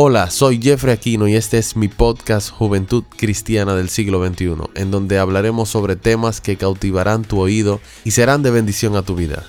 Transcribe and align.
Hola, 0.00 0.30
soy 0.30 0.62
Jeffrey 0.62 0.94
Aquino 0.94 1.26
y 1.26 1.34
este 1.34 1.58
es 1.58 1.74
mi 1.74 1.88
podcast 1.88 2.50
Juventud 2.50 3.02
Cristiana 3.16 3.74
del 3.74 3.88
siglo 3.88 4.24
XXI, 4.24 4.54
en 4.76 4.92
donde 4.92 5.18
hablaremos 5.18 5.70
sobre 5.70 5.96
temas 5.96 6.40
que 6.40 6.56
cautivarán 6.56 7.24
tu 7.24 7.40
oído 7.40 7.80
y 8.04 8.12
serán 8.12 8.44
de 8.44 8.52
bendición 8.52 8.94
a 8.94 9.02
tu 9.02 9.16
vida. 9.16 9.42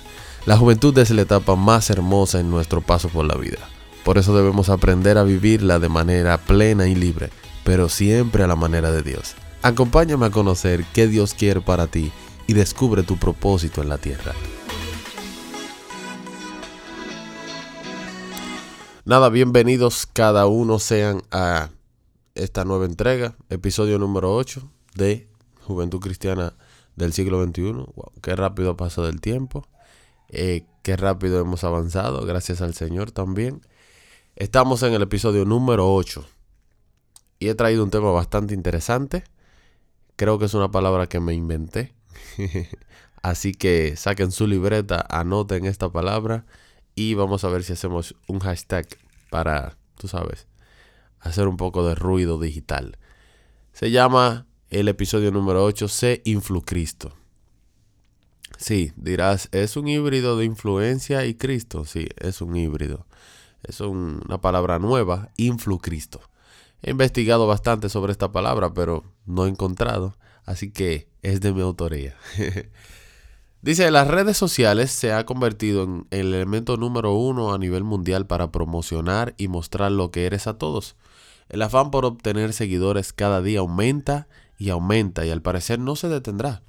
La 0.46 0.56
juventud 0.56 0.98
es 0.98 1.10
la 1.10 1.22
etapa 1.22 1.54
más 1.54 1.88
hermosa 1.88 2.40
en 2.40 2.50
nuestro 2.50 2.80
paso 2.80 3.08
por 3.10 3.26
la 3.26 3.36
vida. 3.36 3.60
Por 4.02 4.18
eso 4.18 4.36
debemos 4.36 4.70
aprender 4.70 5.18
a 5.18 5.22
vivirla 5.22 5.78
de 5.78 5.88
manera 5.88 6.36
plena 6.38 6.88
y 6.88 6.96
libre, 6.96 7.30
pero 7.62 7.88
siempre 7.88 8.42
a 8.42 8.48
la 8.48 8.56
manera 8.56 8.90
de 8.90 9.02
Dios. 9.02 9.36
Acompáñame 9.62 10.26
a 10.26 10.30
conocer 10.30 10.84
qué 10.92 11.06
Dios 11.06 11.32
quiere 11.32 11.60
para 11.60 11.86
ti 11.86 12.10
y 12.48 12.54
descubre 12.54 13.04
tu 13.04 13.18
propósito 13.18 13.82
en 13.82 13.88
la 13.88 13.98
tierra. 13.98 14.34
Nada, 19.10 19.28
bienvenidos 19.28 20.06
cada 20.06 20.46
uno 20.46 20.78
sean 20.78 21.22
a 21.32 21.70
esta 22.36 22.64
nueva 22.64 22.86
entrega, 22.86 23.34
episodio 23.48 23.98
número 23.98 24.32
8 24.36 24.62
de 24.94 25.26
Juventud 25.66 25.98
Cristiana 25.98 26.52
del 26.94 27.12
siglo 27.12 27.44
XXI. 27.44 27.86
Qué 28.22 28.36
rápido 28.36 28.76
pasó 28.76 29.04
del 29.04 29.20
tiempo, 29.20 29.66
eh, 30.28 30.64
qué 30.84 30.96
rápido 30.96 31.40
hemos 31.40 31.64
avanzado, 31.64 32.24
gracias 32.24 32.60
al 32.60 32.74
Señor 32.74 33.10
también. 33.10 33.62
Estamos 34.36 34.84
en 34.84 34.92
el 34.92 35.02
episodio 35.02 35.44
número 35.44 35.92
8 35.92 36.24
y 37.40 37.48
he 37.48 37.56
traído 37.56 37.82
un 37.82 37.90
tema 37.90 38.12
bastante 38.12 38.54
interesante. 38.54 39.24
Creo 40.14 40.38
que 40.38 40.44
es 40.44 40.54
una 40.54 40.70
palabra 40.70 41.08
que 41.08 41.18
me 41.18 41.34
inventé. 41.34 41.96
Así 43.22 43.54
que 43.54 43.96
saquen 43.96 44.30
su 44.30 44.46
libreta, 44.46 45.04
anoten 45.10 45.64
esta 45.64 45.88
palabra 45.88 46.46
y 46.94 47.14
vamos 47.14 47.44
a 47.44 47.48
ver 47.48 47.64
si 47.64 47.72
hacemos 47.72 48.14
un 48.28 48.40
hashtag 48.40 48.86
para, 49.30 49.76
tú 49.96 50.08
sabes, 50.08 50.46
hacer 51.20 51.48
un 51.48 51.56
poco 51.56 51.86
de 51.86 51.94
ruido 51.94 52.38
digital. 52.38 52.98
Se 53.72 53.90
llama 53.90 54.46
el 54.68 54.88
episodio 54.88 55.30
número 55.30 55.64
8, 55.64 55.88
Sé 55.88 56.22
Influcristo. 56.24 57.14
Sí, 58.58 58.92
dirás, 58.96 59.48
¿es 59.52 59.76
un 59.76 59.88
híbrido 59.88 60.36
de 60.36 60.44
influencia 60.44 61.24
y 61.24 61.34
Cristo? 61.34 61.84
Sí, 61.84 62.08
es 62.18 62.42
un 62.42 62.56
híbrido. 62.56 63.06
Es 63.62 63.80
una 63.80 64.40
palabra 64.40 64.78
nueva, 64.78 65.30
Influcristo. 65.36 66.20
He 66.82 66.90
investigado 66.90 67.46
bastante 67.46 67.88
sobre 67.88 68.12
esta 68.12 68.32
palabra, 68.32 68.72
pero 68.72 69.04
no 69.26 69.46
he 69.46 69.48
encontrado, 69.48 70.16
así 70.44 70.70
que 70.70 71.08
es 71.22 71.40
de 71.40 71.52
mi 71.52 71.60
autoría. 71.60 72.16
Dice, 73.62 73.90
las 73.90 74.08
redes 74.08 74.38
sociales 74.38 74.90
se 74.90 75.12
ha 75.12 75.26
convertido 75.26 75.82
en 75.82 76.06
el 76.10 76.32
elemento 76.32 76.78
número 76.78 77.12
uno 77.12 77.52
a 77.52 77.58
nivel 77.58 77.84
mundial 77.84 78.26
para 78.26 78.50
promocionar 78.50 79.34
y 79.36 79.48
mostrar 79.48 79.92
lo 79.92 80.10
que 80.10 80.24
eres 80.24 80.46
a 80.46 80.56
todos. 80.56 80.96
El 81.50 81.60
afán 81.60 81.90
por 81.90 82.06
obtener 82.06 82.54
seguidores 82.54 83.12
cada 83.12 83.42
día 83.42 83.60
aumenta 83.60 84.28
y 84.56 84.70
aumenta 84.70 85.26
y 85.26 85.30
al 85.30 85.42
parecer 85.42 85.78
no 85.78 85.94
se 85.94 86.08
detendrá. 86.08 86.62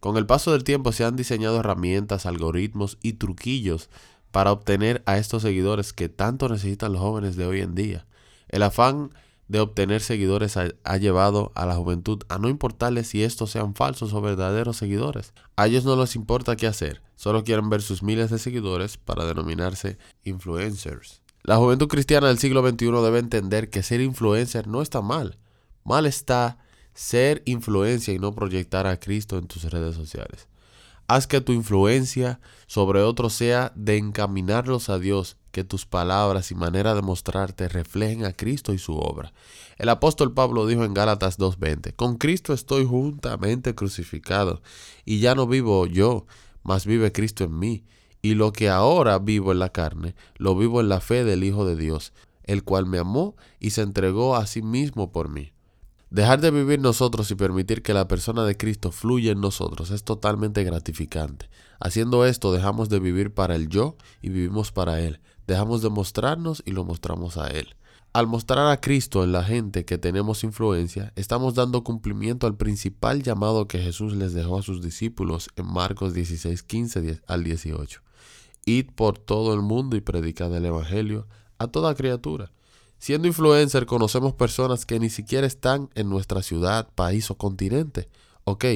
Con 0.00 0.16
el 0.16 0.24
paso 0.24 0.52
del 0.52 0.64
tiempo 0.64 0.92
se 0.92 1.04
han 1.04 1.14
diseñado 1.14 1.60
herramientas, 1.60 2.24
algoritmos 2.24 2.96
y 3.02 3.14
truquillos 3.14 3.90
para 4.30 4.50
obtener 4.50 5.02
a 5.04 5.18
estos 5.18 5.42
seguidores 5.42 5.92
que 5.92 6.08
tanto 6.08 6.48
necesitan 6.48 6.92
los 6.92 7.02
jóvenes 7.02 7.36
de 7.36 7.44
hoy 7.44 7.60
en 7.60 7.74
día. 7.74 8.06
El 8.48 8.62
afán 8.62 9.12
de 9.50 9.58
obtener 9.58 10.00
seguidores 10.00 10.56
ha, 10.56 10.96
llevado 10.98 11.50
a 11.56 11.66
la 11.66 11.74
juventud 11.74 12.22
a 12.28 12.38
no 12.38 12.48
importarles 12.48 13.08
si 13.08 13.24
estos 13.24 13.50
sean 13.50 13.74
falsos 13.74 14.12
o 14.12 14.20
verdaderos 14.20 14.76
seguidores. 14.76 15.34
A 15.56 15.66
ellos 15.66 15.84
no 15.84 15.96
les 15.96 16.14
importa 16.14 16.54
qué 16.54 16.68
hacer, 16.68 17.02
solo 17.16 17.42
quieren 17.42 17.68
ver 17.68 17.82
sus 17.82 18.04
miles 18.04 18.30
de 18.30 18.38
seguidores 18.38 18.96
para 18.96 19.24
denominarse 19.24 19.98
influencers. 20.22 21.20
La 21.42 21.56
juventud 21.56 21.88
cristiana 21.88 22.28
del 22.28 22.38
siglo 22.38 22.62
XXI 22.62 22.92
debe 23.02 23.18
entender 23.18 23.70
que 23.70 23.82
ser 23.82 24.00
influencer 24.00 24.68
no 24.68 24.82
está 24.82 25.00
mal. 25.00 25.36
Mal 25.82 26.06
está 26.06 26.58
ser 26.94 27.42
influencia 27.44 28.14
y 28.14 28.20
no 28.20 28.32
proyectar 28.32 28.86
a 28.86 29.00
Cristo 29.00 29.36
en 29.36 29.48
tus 29.48 29.64
redes 29.64 29.96
sociales. 29.96 30.46
Haz 31.12 31.26
que 31.26 31.40
tu 31.40 31.50
influencia 31.50 32.38
sobre 32.68 33.02
otros 33.02 33.32
sea 33.32 33.72
de 33.74 33.96
encaminarlos 33.96 34.88
a 34.90 35.00
Dios, 35.00 35.38
que 35.50 35.64
tus 35.64 35.84
palabras 35.84 36.52
y 36.52 36.54
manera 36.54 36.94
de 36.94 37.02
mostrarte 37.02 37.68
reflejen 37.68 38.24
a 38.24 38.32
Cristo 38.32 38.72
y 38.72 38.78
su 38.78 38.96
obra. 38.96 39.32
El 39.76 39.88
apóstol 39.88 40.32
Pablo 40.32 40.68
dijo 40.68 40.84
en 40.84 40.94
Gálatas 40.94 41.36
2.20, 41.36 41.96
Con 41.96 42.16
Cristo 42.16 42.52
estoy 42.52 42.84
juntamente 42.84 43.74
crucificado, 43.74 44.62
y 45.04 45.18
ya 45.18 45.34
no 45.34 45.48
vivo 45.48 45.84
yo, 45.86 46.26
mas 46.62 46.86
vive 46.86 47.10
Cristo 47.10 47.42
en 47.42 47.58
mí, 47.58 47.84
y 48.22 48.34
lo 48.34 48.52
que 48.52 48.68
ahora 48.68 49.18
vivo 49.18 49.50
en 49.50 49.58
la 49.58 49.70
carne, 49.70 50.14
lo 50.36 50.54
vivo 50.54 50.80
en 50.80 50.88
la 50.88 51.00
fe 51.00 51.24
del 51.24 51.42
Hijo 51.42 51.66
de 51.66 51.74
Dios, 51.74 52.12
el 52.44 52.62
cual 52.62 52.86
me 52.86 52.98
amó 52.98 53.34
y 53.58 53.70
se 53.70 53.82
entregó 53.82 54.36
a 54.36 54.46
sí 54.46 54.62
mismo 54.62 55.10
por 55.10 55.28
mí. 55.28 55.50
Dejar 56.10 56.40
de 56.40 56.50
vivir 56.50 56.80
nosotros 56.80 57.30
y 57.30 57.36
permitir 57.36 57.82
que 57.82 57.94
la 57.94 58.08
persona 58.08 58.44
de 58.44 58.56
Cristo 58.56 58.90
fluya 58.90 59.30
en 59.30 59.40
nosotros 59.40 59.92
es 59.92 60.02
totalmente 60.02 60.64
gratificante. 60.64 61.48
Haciendo 61.78 62.26
esto 62.26 62.52
dejamos 62.52 62.88
de 62.88 62.98
vivir 62.98 63.32
para 63.32 63.54
el 63.54 63.68
yo 63.68 63.96
y 64.20 64.30
vivimos 64.30 64.72
para 64.72 65.00
Él. 65.00 65.20
Dejamos 65.46 65.82
de 65.82 65.88
mostrarnos 65.88 66.64
y 66.66 66.72
lo 66.72 66.84
mostramos 66.84 67.36
a 67.36 67.46
Él. 67.46 67.76
Al 68.12 68.26
mostrar 68.26 68.72
a 68.72 68.80
Cristo 68.80 69.22
en 69.22 69.30
la 69.30 69.44
gente 69.44 69.84
que 69.84 69.98
tenemos 69.98 70.42
influencia, 70.42 71.12
estamos 71.14 71.54
dando 71.54 71.84
cumplimiento 71.84 72.48
al 72.48 72.56
principal 72.56 73.22
llamado 73.22 73.68
que 73.68 73.78
Jesús 73.78 74.16
les 74.16 74.34
dejó 74.34 74.58
a 74.58 74.62
sus 74.62 74.82
discípulos 74.82 75.48
en 75.54 75.72
Marcos 75.72 76.12
16, 76.12 76.64
15 76.64 77.22
al 77.28 77.44
18. 77.44 78.02
Id 78.64 78.86
por 78.96 79.16
todo 79.16 79.54
el 79.54 79.62
mundo 79.62 79.94
y 79.94 80.00
predicad 80.00 80.52
el 80.56 80.64
Evangelio 80.66 81.28
a 81.58 81.68
toda 81.68 81.94
criatura. 81.94 82.50
Siendo 83.00 83.26
influencer 83.26 83.86
conocemos 83.86 84.34
personas 84.34 84.84
que 84.84 85.00
ni 85.00 85.08
siquiera 85.08 85.46
están 85.46 85.88
en 85.94 86.10
nuestra 86.10 86.42
ciudad, 86.42 86.86
país 86.94 87.30
o 87.30 87.34
continente. 87.34 88.10
Ok, 88.44 88.66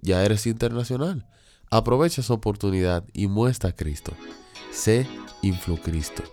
ya 0.00 0.24
eres 0.24 0.48
internacional. 0.48 1.28
Aprovecha 1.70 2.20
esa 2.20 2.34
oportunidad 2.34 3.04
y 3.12 3.28
muestra 3.28 3.70
a 3.70 3.76
Cristo. 3.76 4.12
Sé 4.72 5.06
Influcristo. 5.42 6.24